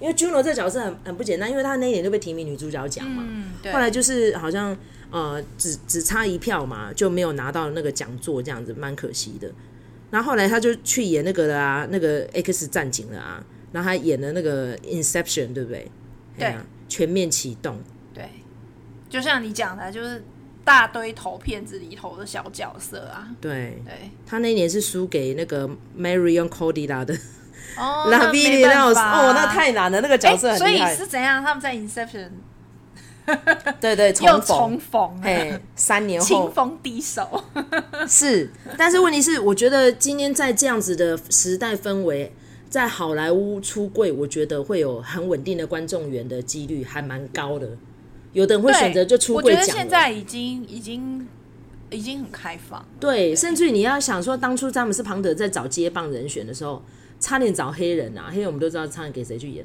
[0.00, 4.76] 因为 Juno 这个角色很很不简单，因为他那一年就被提名女主角奖嘛，嗯，对，后来就是好像
[5.10, 9.50] 呃只只差一票嘛，就没有拿到那个讲座，这样子蛮可惜的。
[10.10, 15.90] 然后后来他就去演那个了、啊，那个 X 战警了啊，然后他演了那个 Inception，对不对？
[16.38, 17.78] 对，啊、全面启动，
[18.14, 18.28] 对，
[19.08, 20.22] 就像你讲的，就是。
[20.64, 27.14] 大堆头片子里头的小角色啊，对，对，他那一年是输给那个 Marion Cotillard 的
[27.76, 30.94] 哦， 那哦，那太难了，那个角色很厉害。
[30.94, 31.42] 所以是怎样？
[31.42, 32.28] 他们在 Inception，
[33.80, 37.44] 对 对， 又重逢，哎，三年后清风敌手，
[38.08, 38.50] 是。
[38.78, 42.32] 但是问题是，我觉得今天在这样子的时代氛围，
[42.70, 47.68] 在好莱坞出柜，我觉得会有很稳定的观众缘的几率还蛮高的。
[48.32, 49.60] 有的人会选择就出柜讲。
[49.60, 51.26] 我觉得现在已经已经
[51.90, 52.84] 已经很开放。
[52.98, 56.82] 对，对甚至于你要想说，当初詹姆斯庞德在找接棒人选的时候，
[57.20, 59.64] 差点找黑人啊，黑人我们都知道差点给谁去演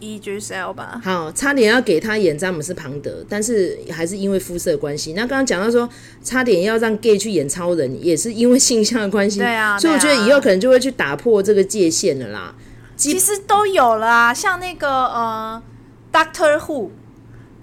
[0.00, 0.98] ，Idris Elba。
[1.02, 5.12] 好，差点要给他演詹姆斯庞德，但是还是因为肤色的关系。
[5.12, 5.88] 那刚刚讲到说，
[6.22, 9.40] 差点要让 gay 去演超人，也是因为性向的关系。
[9.40, 12.54] 对啊，所以我觉得以后可能就会去打破这个界限了啦。
[12.96, 15.62] 其实都有了啊，像那个呃
[16.10, 16.90] ，Doctor Who。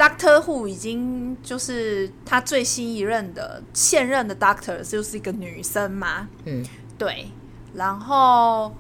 [0.04, 6.62] Doctor Who 已经就是他最新一任的现任的 Doctor 就是一个女生嘛，嗯，
[6.98, 7.30] 对，
[7.74, 8.76] 然后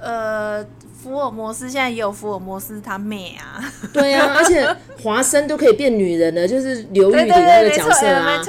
[0.00, 0.66] 呃。
[1.02, 4.62] 福尔摩斯现在也有福尔摩斯他妹啊，对啊，而且
[5.02, 8.42] 华生都可以变女人了，就是刘玉玲那个角色啊。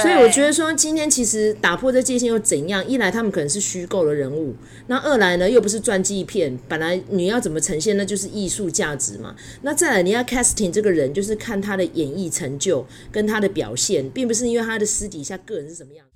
[0.00, 2.82] 所以我觉得说，今天其实打破这界限又怎样？
[2.88, 4.56] 一来他们可能是虚构的人物，
[4.86, 9.36] 那二来呢又不是传记片，本来你要怎么呈现，那就是艺术价值嘛。
[9.60, 16.06] 那再来你要 casting 这个人，就是看他的演艺成就跟他的表现，并不是因为他的私底下个人是什么样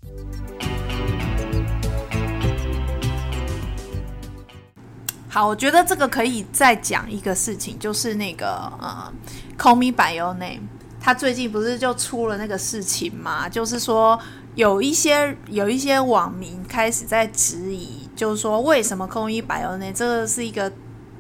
[5.31, 9.13] 好，我觉得这个可以再讲一个事情，就是那个呃
[9.59, 10.63] ，Call Me by Your Name，
[10.99, 13.47] 他最近不是就出了那个事情嘛？
[13.47, 14.19] 就是说
[14.55, 20.73] 有一些有一些网民开始在质疑，就是说为什么 Call Me by Your Name 这个是一个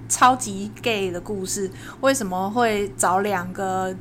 [0.09, 3.95] 超级 gay 的故事，为什么会找两个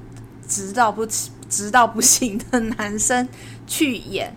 [0.48, 1.06] 直到不
[1.50, 3.28] 直到不行的男生
[3.68, 4.34] 去演？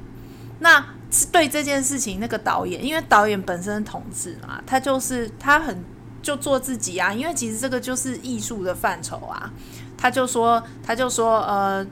[0.58, 5.84] 那是对这件事情，那个导演，因为导演本身同志嘛，他就是他很
[6.22, 7.12] 就做自己啊。
[7.12, 9.50] 因为其实这个就是艺术的范畴啊。
[9.98, 11.86] 他就说，他就说，呃，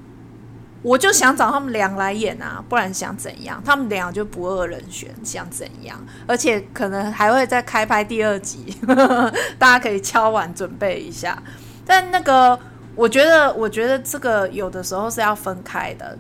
[0.81, 3.61] 我就想找他们俩来演啊，不然想怎样？
[3.62, 6.03] 他们俩就不二人选，想怎样？
[6.27, 8.75] 而且可能还会再开拍第二集，
[9.59, 11.43] 大家可以敲碗准备一下。
[11.85, 12.59] 但那个，
[12.95, 16.16] 我觉得，我觉得这个有的时候是要分开的。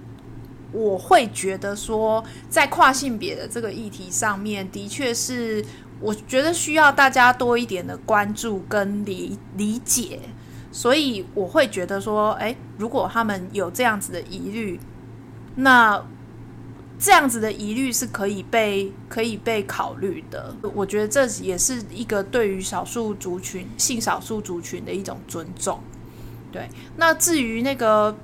[0.70, 5.64] 我会觉得说，在跨性别的这个议题上面，的确是
[5.98, 10.20] 我觉得需要大家多一点的关注跟理理解，
[10.70, 14.78] 所以我会觉得说，诶，如果他们有这样子的疑虑，
[15.56, 16.04] 那
[16.98, 20.54] 这样子的疑虑是可以被可以被考虑的。
[20.74, 25.80] 我觉得这也是一个对于少数族群、性少数族群的一种尊重。
[26.52, 28.14] 对，那至于那个。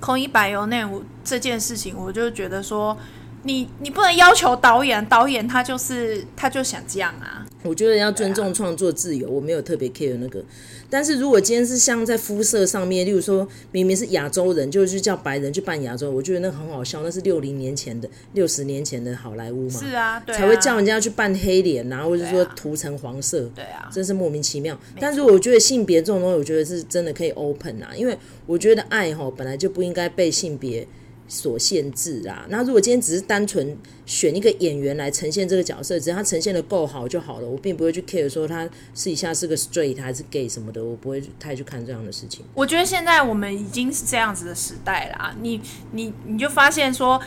[0.00, 2.96] 空一百由内我这件事情，我就觉得说，
[3.42, 7.46] 你你不能要求导演，导演他就是他就想这样啊。
[7.66, 10.42] 我觉得要尊重创作自由，啊、我没有特别 care 那个。
[10.88, 17.02] 但是如果今天是像在肤色上面，例如说明明是亚洲人，就是叫白人去扮亚洲，我觉得那个很好笑。
[17.02, 24.78] 那是六零年前的、六十年前的好莱坞嘛，是啊，对啊，才会叫人家去扮黑脸啊，或者说涂成黄色，对啊，真是莫名其妙。
[25.00, 30.86] 但是我觉得性别这种东西，我觉得是真的可以 open 啊，因为我觉得爱哈本来就不应该被性别。
[31.28, 42.44] 所限制啊，那如果今天只是单纯选一个演员来呈现这个角色，只要他呈现的够好就好了，我并不会去 care 说他私底下是个 straight 还是 gay 什么的，我不会太去看这样的事情。
[42.54, 45.60] 我觉得现在我们已经是这样子的时代啦，你
[45.92, 47.20] 你你就发现说，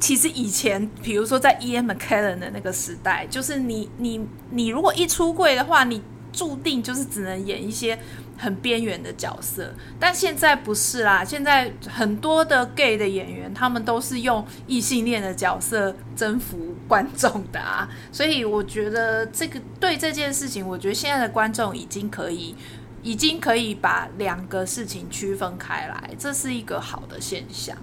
[0.00, 6.02] 其实以前比如说在 E.M.Calen 的那个时代，就是你你你如果一出柜的话，你
[6.34, 7.98] 注定就是只能演一些
[8.36, 9.72] 很边缘的角色。
[9.98, 17.88] 但现在不是啦，现在很多的 gay 的演员，他们都是用异性恋的角色征服观众的啊。
[18.10, 22.56] 所以我觉得这个对这件事情，我觉得现在的观众已经可以，
[23.02, 27.76] 已经可以把两个事情区分开来，这是一个好的现象。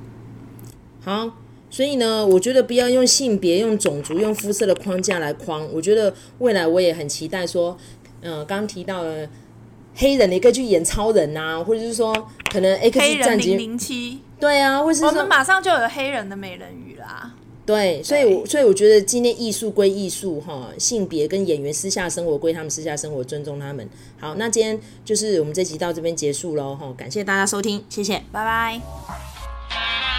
[1.03, 1.31] 好。
[1.73, 5.65] 所以呢，我觉得不要用性别、用种族、用肤色的框架来框。
[5.71, 7.77] 我觉得未来我也很期待说，
[8.21, 9.27] 嗯、呃，刚刚提到了
[9.95, 12.13] 黑人，你可以去演超人啊，或者是说
[12.51, 17.33] 可能 X 战警零零七，对啊，或是我们马上就有黑人的美人鱼啦。
[17.63, 23.87] 对，所以我所以我觉得今天艺术归艺术哈，性别跟演员私下生活归他们私下生活，尊重他们。
[24.19, 30.10] 好，那今天就是我们这集到这边结束喽哈，感谢大家收听，谢谢，拜拜。